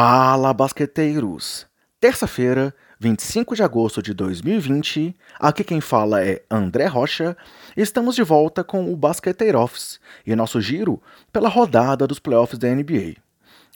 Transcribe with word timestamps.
Fala, 0.00 0.54
basqueteiros! 0.54 1.66
Terça-feira, 1.98 2.72
25 3.00 3.56
de 3.56 3.64
agosto 3.64 4.00
de 4.00 4.14
2020, 4.14 5.12
aqui 5.40 5.64
quem 5.64 5.80
fala 5.80 6.24
é 6.24 6.40
André 6.48 6.86
Rocha. 6.86 7.36
Estamos 7.76 8.14
de 8.14 8.22
volta 8.22 8.62
com 8.62 8.92
o 8.92 8.96
Basqueteiro 8.96 9.58
Office 9.58 9.98
e 10.24 10.36
nosso 10.36 10.60
giro 10.60 11.02
pela 11.32 11.48
rodada 11.48 12.06
dos 12.06 12.20
playoffs 12.20 12.60
da 12.60 12.68
NBA. 12.68 13.16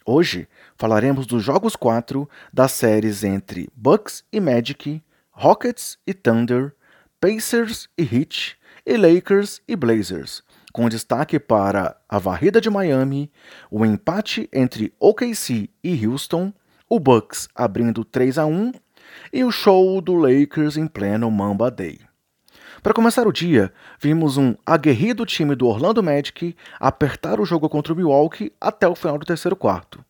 Hoje 0.07 0.47
falaremos 0.77 1.27
dos 1.27 1.43
jogos 1.43 1.75
4 1.75 2.31
das 2.53 2.71
séries 2.71 3.25
entre 3.25 3.69
Bucks 3.75 4.23
e 4.33 4.39
Magic, 4.39 5.03
Rockets 5.33 5.99
e 6.07 6.15
Thunder, 6.15 6.73
Pacers 7.21 7.89
e 7.99 8.03
Heat 8.05 8.57
e 8.87 8.97
Lakers 8.97 9.61
e 9.67 9.75
Blazers, 9.75 10.45
com 10.73 10.89
destaque 10.89 11.39
para 11.39 11.97
a 12.09 12.19
varrida 12.19 12.61
de 12.61 12.71
Miami, 12.71 13.31
o 13.71 13.85
empate 13.85 14.49
entre 14.53 14.93
OKC 14.99 15.69
e 15.85 16.07
Houston, 16.07 16.53
o 16.89 16.99
Bucks 16.99 17.49
abrindo 17.55 18.05
3 18.05 18.39
a 18.39 18.47
1 18.47 18.73
e 19.33 19.45
o 19.45 19.51
show 19.51 20.01
do 20.01 20.15
Lakers 20.15 20.77
em 20.77 20.87
pleno 20.87 21.31
Mamba 21.31 21.71
Day. 21.71 22.01
Para 22.83 22.95
começar 22.95 23.29
o 23.29 23.33
dia, 23.33 23.73
vimos 24.01 24.37
um 24.37 24.55
aguerrido 24.67 25.25
time 25.25 25.55
do 25.55 25.69
Orlando 25.69 26.03
Magic 26.03 26.57
apertar 26.81 27.39
o 27.39 27.45
jogo 27.45 27.69
contra 27.69 27.93
o 27.93 27.97
Milwaukee 27.97 28.53
até 28.61 28.89
o 28.89 28.95
final 28.95 29.19
do 29.19 29.27
terceiro 29.27 29.55
quarto. 29.55 30.05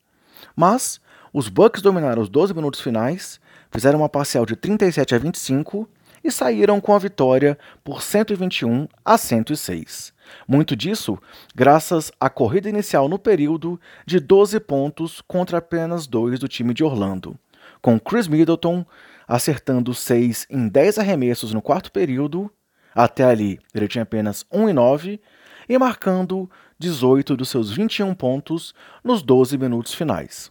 Mas 0.57 1.01
os 1.33 1.49
Bucks 1.49 1.83
dominaram 1.83 2.23
os 2.23 2.29
12 2.29 2.55
minutos 2.55 2.81
finais, 2.81 3.41
fizeram 3.71 3.99
uma 3.99 4.09
parcial 4.09 4.47
de 4.47 4.57
37 4.57 5.15
a 5.15 5.19
25 5.19 5.89
e 6.23 6.31
saíram 6.31 6.81
com 6.81 6.95
a 6.95 6.99
vitória 6.99 7.59
por 7.83 8.03
121 8.03 8.87
a 9.05 9.19
106. 9.19 10.13
Muito 10.47 10.77
disso 10.77 11.19
graças 11.55 12.13
à 12.19 12.31
corrida 12.31 12.69
inicial 12.69 13.09
no 13.09 13.19
período 13.19 13.81
de 14.07 14.21
12 14.21 14.61
pontos 14.61 15.21
contra 15.21 15.59
apenas 15.59 16.07
dois 16.07 16.39
do 16.39 16.49
time 16.49 16.73
de 16.73 16.85
Orlando, 16.85 17.37
com 17.81 17.99
Chris 17.99 18.29
Middleton 18.29 18.85
acertando 19.27 19.95
6 19.95 20.47
em 20.51 20.69
10 20.69 20.99
arremessos 20.99 21.55
no 21.55 21.63
quarto 21.63 21.91
período, 21.91 22.51
até 22.95 23.25
ali 23.25 23.59
ele 23.75 23.89
tinha 23.89 24.03
apenas 24.03 24.45
1 24.53 24.69
em 24.69 24.73
9, 24.73 25.21
e 25.69 25.79
marcando 25.79 26.51
18 26.79 27.37
dos 27.37 27.49
seus 27.49 27.71
21 27.71 28.15
pontos 28.15 28.75
nos 29.03 29.23
12 29.23 29.57
minutos 29.57 29.95
finais. 29.95 30.51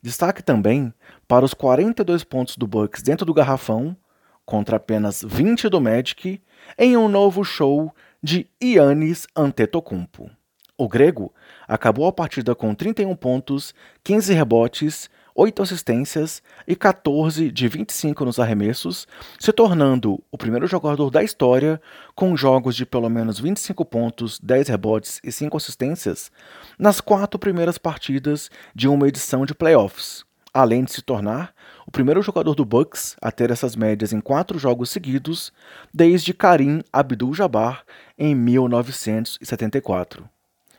Destaque 0.00 0.42
também 0.42 0.92
para 1.26 1.44
os 1.44 1.54
42 1.54 2.24
pontos 2.24 2.56
do 2.56 2.66
Bucks 2.66 3.02
dentro 3.02 3.26
do 3.26 3.34
garrafão, 3.34 3.96
contra 4.44 4.76
apenas 4.76 5.24
20 5.26 5.68
do 5.68 5.80
Magic 5.80 6.40
em 6.78 6.96
um 6.96 7.08
novo 7.08 7.44
show 7.44 7.94
de 8.22 8.46
Yannis 8.62 9.26
Antetokounmpo. 9.36 10.30
O 10.76 10.88
grego 10.88 11.32
acabou 11.68 12.06
a 12.06 12.12
partida 12.12 12.54
com 12.54 12.74
31 12.74 13.14
pontos, 13.14 13.72
15 14.02 14.34
rebotes, 14.34 15.08
8 15.34 15.62
assistências 15.62 16.42
e 16.66 16.74
14 16.74 17.50
de 17.50 17.68
25 17.68 18.24
nos 18.24 18.38
arremessos, 18.38 19.06
se 19.38 19.52
tornando 19.52 20.22
o 20.30 20.38
primeiro 20.38 20.66
jogador 20.66 21.10
da 21.10 21.22
história 21.22 21.80
com 22.14 22.36
jogos 22.36 22.76
de 22.76 22.86
pelo 22.86 23.08
menos 23.08 23.38
25 23.38 23.84
pontos, 23.84 24.38
10 24.40 24.68
rebotes 24.68 25.20
e 25.22 25.30
5 25.30 25.56
assistências 25.56 26.30
nas 26.78 27.00
quatro 27.00 27.38
primeiras 27.38 27.78
partidas 27.78 28.50
de 28.74 28.88
uma 28.88 29.08
edição 29.08 29.44
de 29.44 29.54
playoffs 29.54 30.24
além 30.54 30.84
de 30.84 30.92
se 30.92 31.02
tornar 31.02 31.52
o 31.86 31.90
primeiro 31.90 32.22
jogador 32.22 32.54
do 32.54 32.64
Bucks 32.64 33.16
a 33.20 33.30
ter 33.30 33.50
essas 33.50 33.76
médias 33.76 34.12
em 34.12 34.20
quatro 34.20 34.58
jogos 34.58 34.90
seguidos 34.90 35.52
desde 35.92 36.32
Karim 36.32 36.82
Abdul-Jabbar 36.92 37.84
em 38.18 38.34
1974. 38.34 40.28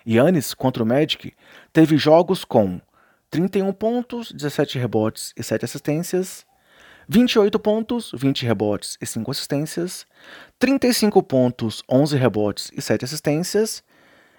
Yannis 0.08 0.54
contra 0.54 0.84
o 0.84 0.86
Magic 0.86 1.34
teve 1.74 1.98
jogos 1.98 2.46
com 2.46 2.80
31 3.30 3.74
pontos, 3.74 4.32
17 4.32 4.78
rebotes 4.78 5.34
e 5.36 5.44
7 5.44 5.66
assistências, 5.66 6.46
28 7.08 7.60
pontos, 7.60 8.12
20 8.16 8.46
rebotes 8.46 8.98
e 9.02 9.06
5 9.06 9.32
assistências, 9.32 10.06
35 10.58 11.22
pontos, 11.24 11.84
11 11.90 12.18
rebotes 12.18 12.72
e 12.74 12.82
7 12.82 13.06
assistências, 13.06 13.84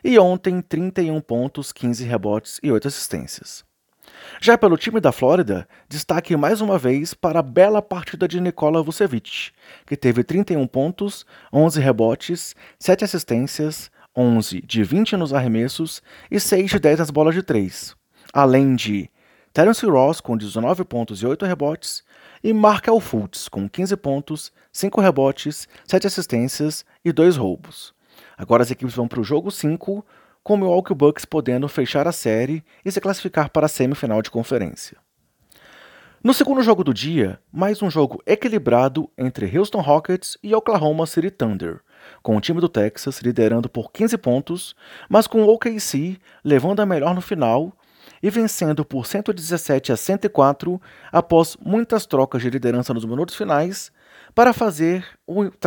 e 0.03 0.19
ontem 0.19 0.60
31 0.60 1.21
pontos, 1.21 1.72
15 1.72 2.05
rebotes 2.05 2.60
e 2.62 2.71
8 2.71 2.88
assistências. 2.88 3.66
Já 4.41 4.56
pelo 4.59 4.76
time 4.76 5.00
da 5.00 5.12
Flórida, 5.12 5.66
destaque 5.88 6.37
mais 6.37 6.60
uma 6.60 6.78
vez 6.78 7.14
para 7.14 7.41
a 7.41 7.42
bela 7.42 7.81
partida 7.81 8.28
de 8.28 8.41
Nikola 8.41 8.82
Vucevic, 8.82 9.50
que 9.87 9.97
teve 9.97 10.22
31 10.22 10.66
pontos, 10.66 11.25
11 11.53 11.81
rebotes, 11.81 12.54
7 12.78 13.04
assistências, 13.04 13.91
11 14.16 14.62
de 14.62 14.82
20 14.82 15.16
nos 15.16 15.32
arremessos 15.32 16.03
e 16.31 16.41
6 16.41 16.70
de 16.70 16.78
10 16.78 16.98
nas 17.00 17.10
bolas 17.10 17.34
de 17.34 17.42
3, 17.42 17.94
além 18.32 18.75
de 18.75 19.10
Terence 19.53 19.87
Ross 19.87 20.20
com 20.20 20.37
19 20.37 20.84
pontos 20.84 21.22
e 21.22 21.26
8 21.26 21.47
rebotes 21.47 22.03
e 22.44 22.53
Markel 22.53 23.00
Fultz 23.00 23.48
com 23.48 23.69
15 23.69 23.97
pontos, 23.97 24.53
5 24.72 25.00
rebotes, 25.00 25.66
7 25.87 26.06
assistências 26.06 26.84
e 27.04 27.12
2 27.12 27.37
roubos. 27.37 27.94
Agora 28.37 28.62
as 28.62 28.70
equipes 28.70 28.94
vão 28.94 29.08
para 29.08 29.20
o 29.20 29.25
jogo 29.25 29.50
5 29.50 30.04
com 30.46 30.54
o 30.54 30.58
Milwaukee 30.58 30.94
Bucks 30.94 31.24
podendo 31.24 31.66
fechar 31.66 32.06
a 32.06 32.12
série 32.12 32.62
e 32.84 32.92
se 32.92 33.00
classificar 33.00 33.50
para 33.50 33.66
a 33.66 33.68
semifinal 33.68 34.22
de 34.22 34.30
conferência. 34.30 34.96
No 36.22 36.32
segundo 36.32 36.62
jogo 36.62 36.84
do 36.84 36.94
dia, 36.94 37.40
mais 37.52 37.82
um 37.82 37.90
jogo 37.90 38.22
equilibrado 38.24 39.10
entre 39.18 39.58
Houston 39.58 39.80
Rockets 39.80 40.38
e 40.44 40.54
Oklahoma 40.54 41.04
City 41.04 41.32
Thunder, 41.32 41.80
com 42.22 42.36
o 42.36 42.40
time 42.40 42.60
do 42.60 42.68
Texas 42.68 43.20
liderando 43.22 43.68
por 43.68 43.90
15 43.90 44.16
pontos, 44.18 44.76
mas 45.08 45.26
com 45.26 45.42
o 45.42 45.48
OKC 45.52 46.16
levando 46.44 46.78
a 46.78 46.86
melhor 46.86 47.12
no 47.12 47.20
final 47.20 47.76
e 48.22 48.30
vencendo 48.30 48.84
por 48.84 49.04
117 49.04 49.90
a 49.90 49.96
104 49.96 50.80
após 51.10 51.56
muitas 51.60 52.06
trocas 52.06 52.40
de 52.40 52.50
liderança 52.50 52.94
nos 52.94 53.04
minutos 53.04 53.34
finais 53.34 53.90
para 54.32 54.52
fazer 54.52 55.04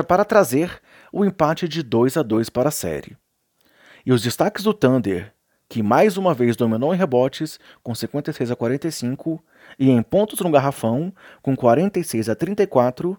para 0.07 0.23
trazer 0.23 0.81
o 1.11 1.25
empate 1.25 1.67
de 1.67 1.83
2 1.83 2.15
a 2.15 2.23
2 2.23 2.49
para 2.49 2.69
a 2.69 2.71
série. 2.71 3.17
E 4.05 4.11
os 4.11 4.21
destaques 4.21 4.63
do 4.63 4.73
Thunder, 4.73 5.33
que 5.67 5.83
mais 5.83 6.17
uma 6.17 6.33
vez 6.33 6.55
dominou 6.55 6.93
em 6.93 6.97
rebotes, 6.97 7.59
com 7.83 7.93
56 7.93 8.51
a 8.51 8.55
45, 8.55 9.43
e 9.77 9.89
em 9.89 10.01
pontos 10.01 10.39
no 10.39 10.49
garrafão, 10.49 11.13
com 11.41 11.55
46 11.55 12.29
a 12.29 12.35
34, 12.35 13.17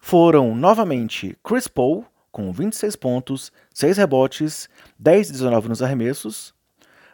foram 0.00 0.54
novamente 0.54 1.36
Chris 1.44 1.68
Paul, 1.68 2.04
com 2.30 2.50
26 2.50 2.96
pontos, 2.96 3.52
6 3.74 3.98
rebotes, 3.98 4.68
10 4.98 5.28
e 5.28 5.32
19 5.32 5.68
nos 5.68 5.82
arremessos, 5.82 6.54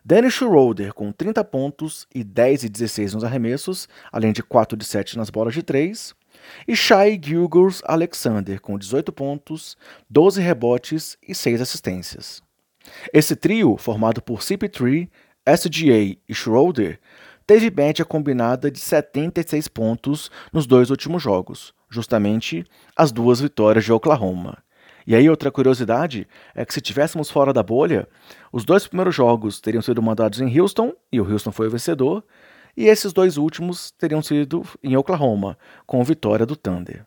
Dennis 0.05 0.33
Schroeder 0.33 0.95
com 0.95 1.13
30 1.13 1.45
pontos 1.45 2.07
e 2.15 2.25
10 2.25 2.65
e 2.65 2.69
16 2.71 3.13
nos 3.13 3.25
arremessos, 3.25 3.87
além 4.11 4.33
de 4.33 4.43
4 4.43 4.75
de 4.75 4.85
7 4.85 5.19
nas 5.19 5.29
bolas 5.29 5.53
de 5.53 5.63
3, 5.63 6.15
e 6.67 6.75
Shai 6.75 7.21
Gilgers 7.23 7.83
Alexander 7.85 8.59
com 8.59 8.79
18 8.79 9.13
pontos, 9.13 9.77
12 10.09 10.41
rebotes 10.41 11.19
e 11.23 11.35
6 11.35 11.61
assistências. 11.61 12.48
Esse 13.12 13.34
trio, 13.34 13.76
formado 13.76 14.21
por 14.22 14.41
CP3, 14.41 15.09
SGA 15.47 16.19
e 16.28 16.34
Schroeder, 16.34 17.00
teve 17.47 17.71
média 17.71 18.04
combinada 18.04 18.71
de 18.71 18.78
76 18.78 19.69
pontos 19.69 20.31
nos 20.53 20.66
dois 20.66 20.91
últimos 20.91 21.22
jogos, 21.22 21.72
justamente 21.88 22.65
as 22.94 23.10
duas 23.10 23.41
vitórias 23.41 23.84
de 23.84 23.93
Oklahoma. 23.93 24.59
E 25.06 25.15
aí, 25.15 25.31
outra 25.31 25.50
curiosidade 25.50 26.29
é 26.55 26.67
que 26.67 26.75
se 26.75 26.82
tivéssemos 26.82 27.31
fora 27.31 27.50
da 27.50 27.62
bolha, 27.62 28.06
os 28.52 28.67
dois 28.67 28.87
primeiros 28.87 29.14
jogos 29.14 29.58
teriam 29.58 29.81
sido 29.81 30.02
mandados 30.02 30.38
em 30.38 30.61
Houston, 30.61 30.93
e 31.11 31.19
o 31.19 31.25
Houston 31.25 31.50
foi 31.50 31.67
o 31.67 31.70
vencedor, 31.70 32.23
e 32.76 32.84
esses 32.84 33.12
dois 33.12 33.38
últimos 33.38 33.91
teriam 33.93 34.20
sido 34.20 34.62
em 34.82 34.96
Oklahoma, 34.99 35.56
com 35.87 36.05
vitória 36.05 36.44
do 36.44 36.55
Thunder. 36.55 37.06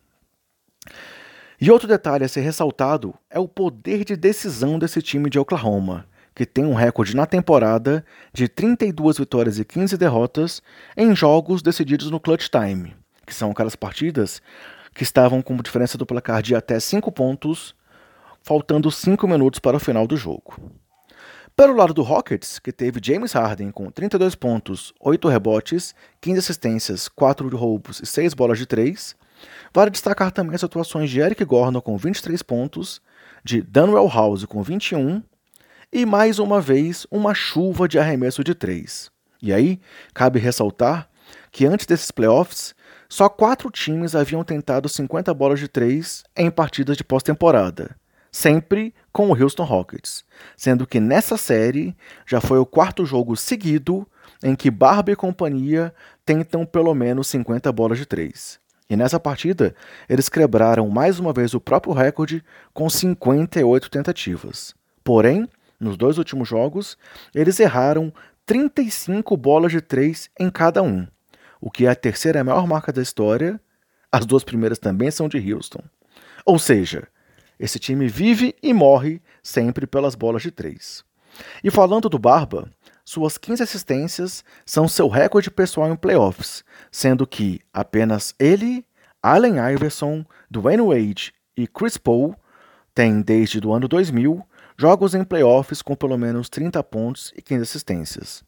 E 1.63 1.69
outro 1.69 1.87
detalhe 1.87 2.25
a 2.25 2.27
ser 2.27 2.41
ressaltado 2.41 3.13
é 3.29 3.37
o 3.37 3.47
poder 3.47 4.03
de 4.03 4.15
decisão 4.15 4.79
desse 4.79 4.99
time 4.99 5.29
de 5.29 5.37
Oklahoma, 5.37 6.07
que 6.33 6.43
tem 6.43 6.65
um 6.65 6.73
recorde 6.73 7.15
na 7.15 7.27
temporada 7.27 8.03
de 8.33 8.47
32 8.47 9.19
vitórias 9.19 9.59
e 9.59 9.63
15 9.63 9.95
derrotas 9.95 10.59
em 10.97 11.15
jogos 11.15 11.61
decididos 11.61 12.09
no 12.09 12.19
clutch 12.19 12.47
time, 12.49 12.95
que 13.27 13.35
são 13.35 13.51
aquelas 13.51 13.75
partidas 13.75 14.41
que 14.95 15.03
estavam 15.03 15.39
com 15.39 15.55
diferença 15.57 15.99
do 15.99 16.05
placar 16.05 16.41
de 16.41 16.55
até 16.55 16.79
5 16.79 17.11
pontos, 17.11 17.75
faltando 18.41 18.89
5 18.89 19.27
minutos 19.27 19.59
para 19.59 19.77
o 19.77 19.79
final 19.79 20.07
do 20.07 20.17
jogo. 20.17 20.55
Pelo 21.55 21.75
lado 21.75 21.93
do 21.93 22.01
Rockets, 22.01 22.57
que 22.57 22.71
teve 22.71 22.99
James 23.03 23.33
Harden 23.33 23.69
com 23.69 23.91
32 23.91 24.33
pontos, 24.33 24.95
8 24.99 25.27
rebotes, 25.27 25.93
15 26.21 26.39
assistências, 26.39 27.07
4 27.07 27.55
roubos 27.55 27.99
e 27.99 28.05
6 28.07 28.33
bolas 28.33 28.57
de 28.57 28.65
3, 28.65 29.15
Vale 29.73 29.91
destacar 29.91 30.31
também 30.31 30.55
as 30.55 30.63
atuações 30.63 31.09
de 31.09 31.19
Eric 31.19 31.43
Gordon 31.45 31.81
com 31.81 31.97
23 31.97 32.41
pontos, 32.41 33.01
de 33.43 33.61
Daniel 33.61 34.07
House 34.07 34.45
com 34.45 34.61
21 34.61 35.23
e 35.91 36.05
mais 36.05 36.39
uma 36.39 36.61
vez 36.61 37.05
uma 37.11 37.33
chuva 37.33 37.87
de 37.87 37.99
arremesso 37.99 38.43
de 38.43 38.55
3. 38.55 39.11
E 39.41 39.51
aí, 39.51 39.79
cabe 40.13 40.39
ressaltar 40.39 41.09
que 41.51 41.65
antes 41.65 41.85
desses 41.85 42.11
playoffs, 42.11 42.73
só 43.09 43.27
quatro 43.27 43.69
times 43.69 44.15
haviam 44.15 44.43
tentado 44.43 44.87
50 44.87 45.33
bolas 45.33 45.59
de 45.59 45.67
3 45.67 46.23
em 46.37 46.49
partidas 46.49 46.95
de 46.95 47.03
pós-temporada, 47.03 47.95
sempre 48.31 48.93
com 49.11 49.29
o 49.29 49.35
Houston 49.35 49.63
Rockets, 49.63 50.23
sendo 50.55 50.87
que 50.87 50.99
nessa 50.99 51.35
série 51.35 51.95
já 52.25 52.39
foi 52.39 52.57
o 52.57 52.65
quarto 52.65 53.05
jogo 53.05 53.35
seguido 53.35 54.07
em 54.41 54.55
que 54.55 54.71
Barba 54.71 55.11
e 55.11 55.15
companhia 55.15 55.93
tentam 56.23 56.65
pelo 56.65 56.93
menos 56.93 57.27
50 57.27 57.69
bolas 57.71 57.97
de 57.97 58.05
3. 58.05 58.60
E 58.91 58.95
nessa 58.97 59.17
partida, 59.17 59.73
eles 60.09 60.27
quebraram 60.27 60.89
mais 60.89 61.17
uma 61.17 61.31
vez 61.31 61.53
o 61.53 61.61
próprio 61.61 61.93
recorde 61.93 62.43
com 62.73 62.89
58 62.89 63.89
tentativas. 63.89 64.75
Porém, 65.01 65.47
nos 65.79 65.95
dois 65.95 66.17
últimos 66.17 66.49
jogos, 66.49 66.97
eles 67.33 67.57
erraram 67.61 68.13
35 68.45 69.37
bolas 69.37 69.71
de 69.71 69.79
3 69.79 70.29
em 70.37 70.49
cada 70.49 70.83
um, 70.83 71.07
o 71.61 71.71
que 71.71 71.85
é 71.85 71.89
a 71.89 71.95
terceira 71.95 72.43
maior 72.43 72.67
marca 72.67 72.91
da 72.91 73.01
história. 73.01 73.61
As 74.11 74.25
duas 74.25 74.43
primeiras 74.43 74.77
também 74.77 75.09
são 75.09 75.29
de 75.29 75.37
Houston. 75.53 75.83
Ou 76.45 76.59
seja, 76.59 77.07
esse 77.57 77.79
time 77.79 78.09
vive 78.09 78.53
e 78.61 78.73
morre 78.73 79.21
sempre 79.41 79.87
pelas 79.87 80.15
bolas 80.15 80.41
de 80.41 80.51
3. 80.51 81.05
E 81.63 81.71
falando 81.71 82.09
do 82.09 82.19
Barba, 82.19 82.69
suas 83.03 83.37
15 83.37 83.63
assistências 83.63 84.43
são 84.65 84.87
seu 84.87 85.07
recorde 85.07 85.49
pessoal 85.49 85.91
em 85.91 85.95
playoffs, 85.95 86.63
sendo 86.91 87.25
que 87.25 87.59
apenas 87.73 88.33
ele, 88.39 88.85
Allen 89.21 89.55
Iverson, 89.73 90.25
Dwayne 90.49 90.83
Wade 90.83 91.33
e 91.55 91.67
Chris 91.67 91.97
Paul 91.97 92.35
têm, 92.93 93.21
desde 93.21 93.65
o 93.65 93.73
ano 93.73 93.87
2000, 93.87 94.45
jogos 94.77 95.13
em 95.13 95.23
playoffs 95.23 95.81
com 95.81 95.95
pelo 95.95 96.17
menos 96.17 96.49
30 96.49 96.83
pontos 96.83 97.33
e 97.35 97.41
15 97.41 97.63
assistências. 97.63 98.43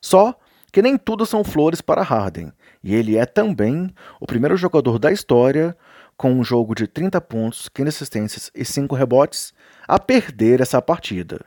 Só 0.00 0.38
que 0.72 0.82
nem 0.82 0.98
tudo 0.98 1.24
são 1.24 1.42
flores 1.42 1.80
para 1.80 2.02
Harden, 2.02 2.52
e 2.82 2.94
ele 2.94 3.16
é 3.16 3.24
também 3.24 3.92
o 4.20 4.26
primeiro 4.26 4.56
jogador 4.56 4.98
da 4.98 5.10
história 5.10 5.76
com 6.16 6.32
um 6.32 6.44
jogo 6.44 6.74
de 6.74 6.86
30 6.86 7.20
pontos, 7.20 7.68
15 7.68 7.88
assistências 7.88 8.50
e 8.54 8.64
5 8.64 8.94
rebotes 8.94 9.52
a 9.86 9.98
perder 9.98 10.60
essa 10.60 10.82
partida. 10.82 11.44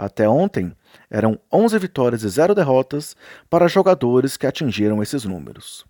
Até 0.00 0.26
ontem, 0.26 0.72
eram 1.10 1.38
11 1.52 1.78
vitórias 1.78 2.22
e 2.22 2.28
0 2.30 2.54
derrotas 2.54 3.14
para 3.50 3.68
jogadores 3.68 4.34
que 4.34 4.46
atingiram 4.46 5.02
esses 5.02 5.26
números. 5.26 5.84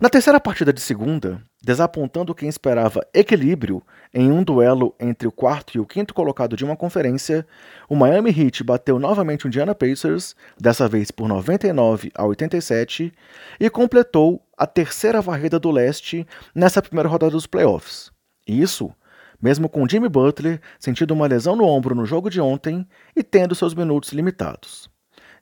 Na 0.00 0.10
terceira 0.10 0.40
partida 0.40 0.72
de 0.72 0.80
segunda, 0.80 1.40
desapontando 1.62 2.34
quem 2.34 2.48
esperava 2.48 3.06
equilíbrio 3.14 3.80
em 4.12 4.32
um 4.32 4.42
duelo 4.42 4.96
entre 4.98 5.28
o 5.28 5.30
quarto 5.30 5.76
e 5.76 5.80
o 5.80 5.86
quinto 5.86 6.12
colocado 6.12 6.56
de 6.56 6.64
uma 6.64 6.76
conferência, 6.76 7.46
o 7.88 7.94
Miami 7.94 8.30
Heat 8.30 8.64
bateu 8.64 8.98
novamente 8.98 9.46
o 9.46 9.48
Indiana 9.48 9.76
Pacers, 9.76 10.34
dessa 10.60 10.88
vez 10.88 11.12
por 11.12 11.28
99 11.28 12.10
a 12.16 12.26
87, 12.26 13.12
e 13.60 13.70
completou 13.70 14.44
a 14.58 14.66
terceira 14.66 15.20
varrida 15.20 15.60
do 15.60 15.70
leste 15.70 16.26
nessa 16.52 16.82
primeira 16.82 17.08
rodada 17.08 17.30
dos 17.30 17.46
playoffs. 17.46 18.10
Isso 18.44 18.92
mesmo 19.40 19.68
com 19.68 19.88
Jimmy 19.88 20.08
Butler 20.08 20.60
sentindo 20.78 21.12
uma 21.12 21.26
lesão 21.26 21.56
no 21.56 21.66
ombro 21.66 21.94
no 21.94 22.06
jogo 22.06 22.30
de 22.30 22.40
ontem 22.40 22.86
e 23.14 23.22
tendo 23.22 23.54
seus 23.54 23.74
minutos 23.74 24.12
limitados. 24.12 24.88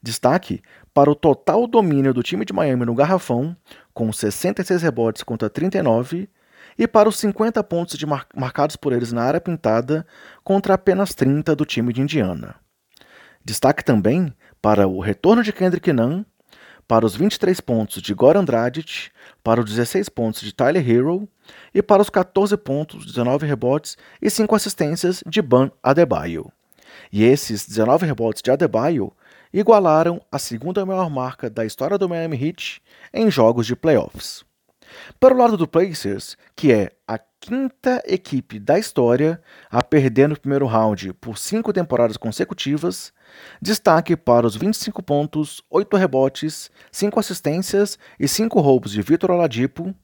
Destaque 0.03 0.61
para 0.93 1.11
o 1.11 1.15
total 1.15 1.67
domínio 1.67 2.13
do 2.13 2.23
time 2.23 2.45
de 2.45 2.53
Miami 2.53 2.85
no 2.85 2.95
garrafão, 2.95 3.57
com 3.95 4.13
66 4.13 4.83
rebotes 4.83 5.23
contra 5.23 5.49
39, 5.49 6.29
e 6.79 6.89
para 6.89 7.09
os 7.09 7.19
50 7.19 7.63
pontos 7.65 8.03
mar 8.05 8.27
marcados 8.35 8.77
por 8.77 8.93
eles 8.93 9.13
na 9.13 9.23
área 9.23 9.41
pintada 9.41 10.07
contra 10.43 10.75
apenas 10.75 11.15
30 11.15 11.55
do 11.55 11.65
time 11.65 11.93
de 11.93 12.03
Indiana. 12.03 12.57
Destaque 13.45 13.85
também 13.85 14.33
para 14.61 14.87
o 14.87 15.01
retorno 15.01 15.43
de 15.43 15.53
Kendrick 15.53 15.93
Nunn, 15.93 16.25
para 16.93 17.07
os 17.07 17.17
23 17.17 17.59
pontos 17.59 18.03
de 18.03 18.13
Goran 18.13 18.45
Dragic, 18.45 19.09
para 19.43 19.63
os 19.63 19.71
16 19.71 20.11
pontos 20.11 20.43
de 20.43 20.53
Tyler 20.53 20.87
Hero 20.87 21.27
e 21.73 21.83
para 21.83 22.03
os 22.03 22.11
14 22.11 22.55
pontos, 22.59 23.07
19 23.07 23.47
rebotes 23.47 23.97
e 24.21 24.29
5 24.29 24.55
assistências 24.55 25.25
de 25.27 25.41
Ban 25.41 25.71
Adebayo. 25.83 26.53
E 27.11 27.25
esses 27.25 27.67
19 27.67 28.05
rebotes 28.05 28.43
de 28.43 28.51
Adebayo 28.51 29.11
igualaram 29.55 30.21
a 30.31 30.39
segunda 30.39 30.85
maior 30.85 31.09
marca 31.09 31.49
da 31.49 31.65
história 31.65 31.97
do 31.97 32.11
Miami 32.11 32.37
Heat 32.37 32.83
em 33.11 33.31
jogos 33.31 33.67
de 33.67 33.75
playoffs. 33.75 34.45
Para 35.19 35.35
o 35.35 35.37
lado 35.37 35.57
do 35.57 35.69
Pacers, 35.69 36.37
que 36.55 36.73
é 36.73 36.91
a 37.07 37.19
quinta 37.19 38.03
equipe 38.07 38.59
da 38.61 38.79
história 38.79 39.43
a 39.71 39.83
perder 39.83 40.29
no 40.29 40.39
primeiro 40.39 40.67
round 40.67 41.13
por 41.15 41.37
cinco 41.37 41.73
temporadas 41.73 42.17
consecutivas, 42.17 43.13
destaque 43.61 44.17
para 44.17 44.47
os 44.47 44.55
25 44.55 45.03
pontos, 45.03 45.63
8 45.69 45.97
rebotes, 45.97 46.71
5 46.91 47.19
assistências 47.19 47.99
e 48.19 48.29
5 48.29 48.61
roubos 48.61 48.93
de 48.93 49.03
Vitor 49.03 49.33
Oladipo, 49.33 49.95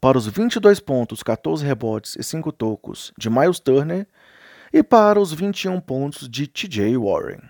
para 0.00 0.16
os 0.16 0.26
22 0.26 0.80
pontos, 0.80 1.22
14 1.22 1.64
rebotes 1.64 2.16
e 2.16 2.22
5 2.22 2.50
tocos 2.52 3.12
de 3.18 3.28
Miles 3.28 3.60
Turner 3.60 4.06
e 4.72 4.82
para 4.82 5.20
os 5.20 5.32
21 5.32 5.80
pontos 5.80 6.28
de 6.28 6.46
TJ 6.46 6.96
Warren. 6.96 7.40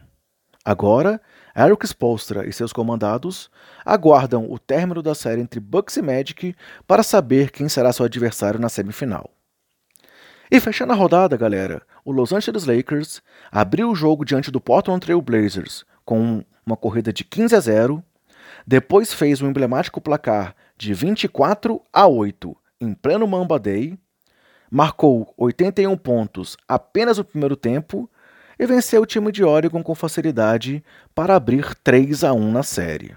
Agora, 0.65 1.21
Eric 1.56 1.87
Spolstra 1.87 2.49
e 2.49 2.52
seus 2.52 2.73
comandados 2.73 3.50
aguardam 3.85 4.50
o 4.50 4.58
término 4.58 5.02
da 5.02 5.14
série 5.14 5.41
entre 5.41 5.61
Bucks 5.61 5.97
e 5.97 6.02
Magic 6.02 6.55
para 6.87 7.02
saber 7.02 7.50
quem 7.50 7.69
será 7.69 7.93
seu 7.93 8.05
adversário 8.05 8.61
na 8.61 8.69
semifinal. 8.69 9.31
E 10.50 10.58
fechando 10.58 10.93
a 10.93 10.97
rodada, 10.97 11.37
galera, 11.37 11.82
o 12.05 12.11
Los 12.11 12.32
Angeles 12.32 12.64
Lakers 12.64 13.23
abriu 13.52 13.91
o 13.91 13.94
jogo 13.94 14.25
diante 14.25 14.50
do 14.50 14.61
Portland 14.61 15.00
Trail 15.00 15.23
Blazers 15.23 15.85
com 16.05 16.44
uma 16.67 16.76
corrida 16.76 17.12
de 17.12 17.23
15 17.23 17.55
a 17.55 17.61
0, 17.61 18.05
depois 18.67 19.14
fez 19.14 19.41
o 19.41 19.46
emblemático 19.46 20.00
placar 20.00 20.55
de 20.76 20.93
24 20.93 21.81
a 21.93 22.06
8 22.06 22.56
em 22.81 22.94
pleno 22.94 23.26
Mamba 23.26 23.58
Day, 23.58 23.99
marcou 24.70 25.32
81 25.37 25.96
pontos 25.96 26.56
apenas 26.67 27.19
no 27.19 27.25
primeiro 27.25 27.56
tempo 27.56 28.11
e 28.60 28.66
venceu 28.66 29.00
o 29.00 29.06
time 29.06 29.32
de 29.32 29.42
Oregon 29.42 29.82
com 29.82 29.94
facilidade 29.94 30.84
para 31.14 31.34
abrir 31.34 31.74
3 31.76 32.24
a 32.24 32.34
1 32.34 32.52
na 32.52 32.62
série. 32.62 33.16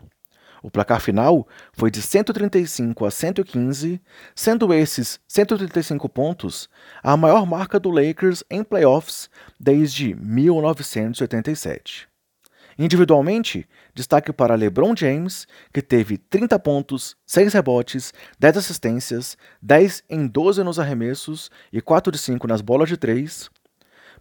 O 0.64 0.72
placar 0.72 1.02
final 1.02 1.46
foi 1.74 1.92
de 1.92 2.02
135 2.02 3.06
a 3.06 3.12
115, 3.12 4.02
sendo 4.34 4.74
esses 4.74 5.20
135 5.28 6.08
pontos 6.08 6.70
a 7.04 7.18
maior 7.18 7.46
marca 7.46 7.78
do 7.78 7.90
Lakers 7.90 8.42
em 8.50 8.64
playoffs 8.64 9.30
desde 9.60 10.16
1987. 10.16 12.08
Individualmente, 12.80 13.68
destaque 13.94 14.32
para 14.32 14.56
LeBron 14.56 14.96
James, 14.96 15.46
que 15.74 15.82
teve 15.82 16.18
30 16.18 16.58
pontos, 16.58 17.18
6 17.26 17.54
rebotes, 17.54 18.14
10 18.40 18.56
assistências, 18.56 19.38
10 19.62 20.06
em 20.10 20.26
12 20.26 20.64
nos 20.64 20.80
arremessos 20.80 21.52
e 21.72 21.82
4 21.82 22.14
de 22.14 22.18
5 22.18 22.48
nas 22.48 22.62
bolas 22.62 22.88
de 22.88 22.96
3, 22.96 23.52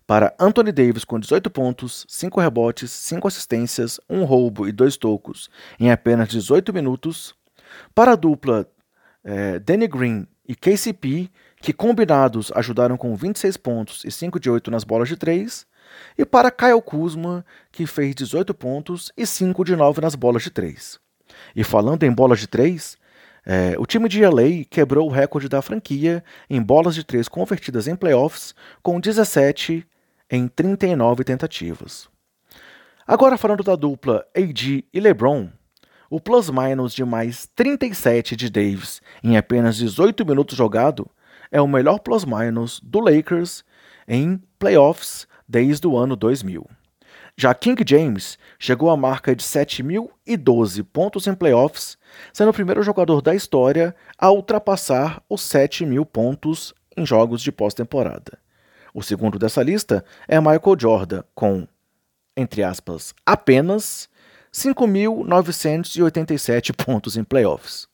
para 0.07 0.35
Anthony 0.39 0.73
Davis 0.73 1.05
com 1.05 1.19
18 1.19 1.51
pontos, 1.51 2.05
5 2.09 2.41
rebotes, 2.41 2.91
5 2.91 3.29
assistências, 3.29 4.01
1 4.09 4.25
roubo 4.25 4.67
e 4.67 4.73
2 4.73 4.97
tocos 4.97 5.51
em 5.79 5.91
apenas 5.91 6.29
18 6.29 6.73
minutos. 6.73 7.35
Para 7.95 8.13
a 8.13 8.17
dupla 8.17 8.67
é, 9.25 9.59
Danny 9.59 9.87
Green 9.87 10.27
e 10.47 10.55
KCP, 10.55 11.31
que 11.61 11.73
combinados 11.73 12.51
ajudaram 12.55 12.97
com 12.97 13.15
26 13.15 13.57
pontos 13.57 14.05
e 14.05 14.11
5 14.11 14.41
de 14.41 14.51
8 14.51 14.71
nas 14.71 14.85
bolas 14.85 15.09
de 15.09 15.17
3. 15.17 15.67
E 16.19 16.25
para 16.25 16.51
Kyle 16.51 16.83
Kuzma, 16.83 17.45
que 17.71 17.87
fez 17.87 18.15
18 18.15 18.53
pontos 18.55 19.13
e 19.17 19.27
5 19.27 19.65
de 19.65 19.77
9 19.77 20.01
nas 20.01 20.15
bolas 20.15 20.43
de 20.43 20.51
3. 20.51 20.99
E 21.55 21.63
falando 21.63 22.03
em 22.03 22.13
bolas 22.13 22.41
de 22.41 22.47
3, 22.47 22.99
é, 23.45 23.75
o 23.79 23.87
time 23.87 24.09
de 24.09 24.25
LA 24.25 24.65
quebrou 24.69 25.09
o 25.09 25.13
recorde 25.13 25.49
da 25.49 25.63
franquia 25.63 26.23
em 26.49 26.63
bolas 26.63 26.95
de 26.95 27.05
3 27.05 27.29
convertidas 27.29 27.89
em 27.89 27.97
playoffs 27.97 28.55
com 28.83 29.01
17 29.01 29.87
em 30.33 30.49
39 30.49 31.25
tentativas. 31.25 32.09
Agora 33.07 33.37
falando 33.37 33.62
da 33.62 33.77
dupla 33.77 34.25
AD 34.35 34.83
e 34.91 34.99
LeBron, 34.99 35.51
o 36.09 36.19
plus-minus 36.19 36.95
de 36.95 37.05
mais 37.05 37.47
37 37.55 38.35
de 38.35 38.49
Davis 38.49 39.03
em 39.23 39.37
apenas 39.37 39.77
18 39.77 40.25
minutos 40.25 40.57
jogado 40.57 41.07
é 41.51 41.61
o 41.61 41.69
melhor 41.69 41.99
plus-minus 41.99 42.81
do 42.83 43.01
Lakers 43.01 43.62
em 44.09 44.43
playoffs 44.59 45.29
desde 45.47 45.87
o 45.87 45.99
ano 45.99 46.17
2000. 46.17 46.67
Já 47.37 47.53
King 47.53 47.85
James 47.87 48.39
chegou 48.59 48.89
à 48.89 48.97
marca 48.97 49.37
de 49.37 49.43
7.012 49.43 50.83
pontos 50.83 51.27
em 51.27 51.35
playoffs, 51.35 51.99
sendo 52.33 52.51
o 52.51 52.55
primeiro 52.55 52.83
jogador 52.83 53.21
da 53.21 53.35
história 53.35 53.95
a 54.17 54.31
ultrapassar 54.31 55.23
os 55.29 55.43
7.000 55.43 56.07
pontos 56.07 56.73
em 56.97 57.05
jogos 57.05 57.43
de 57.43 57.53
pós-temporada. 57.53 58.42
O 58.95 59.03
segundo 59.03 59.39
dessa 59.39 59.63
lista 59.63 60.05
é 60.29 60.39
Michael 60.39 60.77
Jordan, 60.79 61.23
com, 61.35 61.67
entre 62.37 62.63
aspas, 62.63 63.15
apenas 63.25 64.07
5.987 64.53 66.75
pontos 66.75 67.17
em 67.17 67.25
playoffs. 67.25 67.91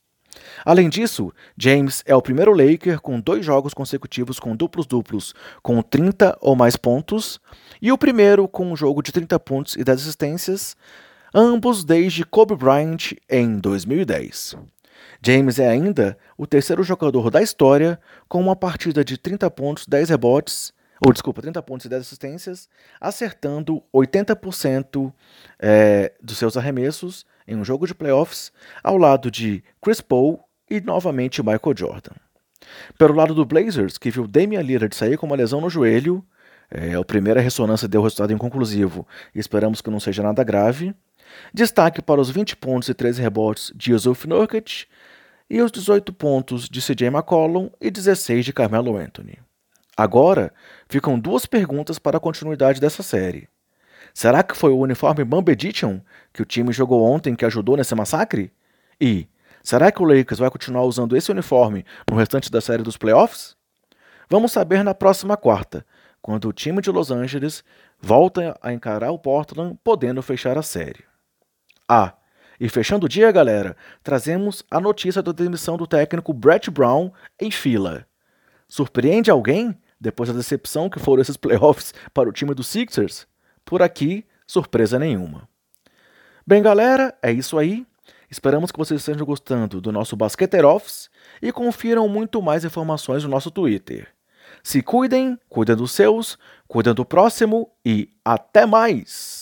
Além 0.65 0.89
disso, 0.89 1.33
James 1.57 2.03
é 2.05 2.15
o 2.15 2.21
primeiro 2.21 2.53
Laker 2.53 2.99
com 2.99 3.19
dois 3.19 3.45
jogos 3.45 3.73
consecutivos 3.73 4.39
com 4.39 4.55
duplos-duplos 4.55 5.33
com 5.61 5.81
30 5.81 6.37
ou 6.41 6.55
mais 6.55 6.75
pontos, 6.75 7.39
e 7.81 7.91
o 7.91 7.97
primeiro 7.97 8.47
com 8.47 8.71
um 8.71 8.75
jogo 8.75 9.01
de 9.01 9.11
30 9.11 9.39
pontos 9.39 9.75
e 9.75 9.83
10 9.83 10.01
assistências, 10.01 10.75
ambos 11.33 11.83
desde 11.83 12.25
Kobe 12.25 12.55
Bryant 12.55 13.13
em 13.29 13.57
2010. 13.57 14.55
James 15.21 15.59
é 15.59 15.69
ainda 15.69 16.17
o 16.37 16.45
terceiro 16.45 16.83
jogador 16.83 17.29
da 17.29 17.41
história 17.41 17.99
com 18.27 18.41
uma 18.41 18.55
partida 18.55 19.03
de 19.03 19.17
30 19.17 19.49
pontos, 19.49 19.87
10 19.87 20.09
rebotes 20.09 20.73
ou 21.05 21.13
desculpa, 21.13 21.41
30 21.41 21.61
pontos 21.61 21.85
e 21.85 21.89
10 21.89 22.01
assistências, 22.01 22.69
acertando 22.99 23.81
80% 23.93 25.13
é, 25.57 26.13
dos 26.21 26.37
seus 26.37 26.57
arremessos 26.57 27.25
em 27.47 27.55
um 27.55 27.63
jogo 27.63 27.87
de 27.87 27.95
playoffs 27.95 28.51
ao 28.83 28.97
lado 28.97 29.31
de 29.31 29.63
Chris 29.81 30.01
Paul 30.01 30.43
e 30.69 30.81
novamente 30.81 31.41
Michael 31.41 31.75
Jordan. 31.75 32.15
Pelo 32.97 33.15
lado 33.15 33.33
do 33.33 33.45
Blazers, 33.45 33.97
que 33.97 34.11
viu 34.11 34.27
Damian 34.27 34.61
Lillard 34.61 34.93
sair 34.95 35.17
com 35.17 35.25
uma 35.25 35.35
lesão 35.35 35.61
no 35.61 35.69
joelho, 35.69 36.23
é, 36.69 36.93
a 36.93 37.03
primeira 37.03 37.39
ressonância 37.39 37.87
deu 37.87 38.01
resultado 38.01 38.33
inconclusivo 38.33 39.07
e 39.33 39.39
esperamos 39.39 39.81
que 39.81 39.89
não 39.89 39.99
seja 39.99 40.21
nada 40.21 40.43
grave. 40.43 40.93
Destaque 41.53 42.01
para 42.01 42.19
os 42.21 42.29
20 42.29 42.57
pontos 42.57 42.89
e 42.89 42.93
13 42.93 43.21
rebotes 43.21 43.71
de 43.75 43.91
Yusuf 43.91 44.27
Nurkic 44.27 44.85
e 45.49 45.61
os 45.61 45.71
18 45.71 46.13
pontos 46.13 46.69
de 46.69 46.81
CJ 46.81 47.07
McCollum 47.07 47.69
e 47.81 47.89
16 47.89 48.45
de 48.45 48.53
Carmelo 48.53 48.97
Anthony. 48.97 49.39
Agora, 49.99 50.53
ficam 50.87 51.19
duas 51.19 51.45
perguntas 51.45 51.99
para 51.99 52.15
a 52.15 52.21
continuidade 52.21 52.79
dessa 52.79 53.03
série. 53.03 53.49
Será 54.13 54.41
que 54.41 54.55
foi 54.55 54.71
o 54.71 54.79
uniforme 54.79 55.25
Bamba 55.25 55.51
Edition 55.51 55.99
que 56.31 56.41
o 56.41 56.45
time 56.45 56.71
jogou 56.71 57.03
ontem 57.03 57.35
que 57.35 57.43
ajudou 57.43 57.75
nesse 57.75 57.93
massacre? 57.93 58.49
E 58.97 59.27
será 59.61 59.91
que 59.91 60.01
o 60.01 60.05
Lakers 60.05 60.39
vai 60.39 60.49
continuar 60.49 60.83
usando 60.83 61.17
esse 61.17 61.29
uniforme 61.29 61.83
no 62.09 62.15
restante 62.15 62.49
da 62.49 62.61
série 62.61 62.81
dos 62.81 62.95
playoffs? 62.95 63.57
Vamos 64.29 64.53
saber 64.53 64.85
na 64.85 64.93
próxima 64.93 65.35
quarta, 65.35 65.85
quando 66.21 66.47
o 66.47 66.53
time 66.53 66.81
de 66.81 66.91
Los 66.91 67.11
Angeles 67.11 67.61
volta 67.99 68.57
a 68.61 68.71
encarar 68.71 69.11
o 69.11 69.19
Portland, 69.19 69.77
podendo 69.83 70.21
fechar 70.21 70.57
a 70.57 70.63
série. 70.63 71.03
Ah, 71.85 72.13
e 72.57 72.69
fechando 72.69 73.05
o 73.05 73.09
dia, 73.09 73.29
galera, 73.33 73.75
trazemos 74.01 74.63
a 74.71 74.79
notícia 74.79 75.21
da 75.21 75.33
demissão 75.33 75.75
do 75.75 75.85
técnico 75.85 76.31
Brett 76.31 76.71
Brown 76.71 77.11
em 77.37 77.51
fila. 77.51 78.07
Surpreende 78.65 79.29
alguém 79.29 79.77
depois 79.99 80.29
da 80.29 80.35
decepção 80.35 80.89
que 80.89 80.99
foram 80.99 81.21
esses 81.21 81.37
playoffs 81.37 81.93
para 82.13 82.29
o 82.29 82.31
time 82.31 82.53
dos 82.53 82.67
Sixers? 82.67 83.27
Por 83.65 83.81
aqui, 83.81 84.25
surpresa 84.47 84.97
nenhuma. 84.97 85.47
Bem, 86.45 86.61
galera, 86.61 87.15
é 87.21 87.31
isso 87.31 87.57
aí. 87.57 87.85
Esperamos 88.29 88.71
que 88.71 88.77
vocês 88.77 89.01
estejam 89.01 89.25
gostando 89.25 89.81
do 89.81 89.91
nosso 89.91 90.15
Basqueter 90.15 90.65
Office 90.65 91.09
e 91.41 91.51
confiram 91.51 92.07
muito 92.07 92.41
mais 92.41 92.63
informações 92.63 93.23
no 93.23 93.29
nosso 93.29 93.49
Twitter. 93.49 94.07
Se 94.63 94.81
cuidem, 94.81 95.37
cuidem 95.47 95.75
dos 95.75 95.91
seus, 95.91 96.37
cuidem 96.67 96.93
do 96.93 97.05
próximo 97.05 97.71
e 97.85 98.09
até 98.23 98.65
mais! 98.65 99.38